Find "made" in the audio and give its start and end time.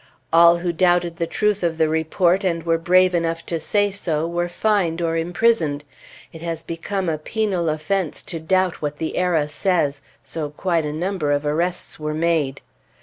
12.15-12.61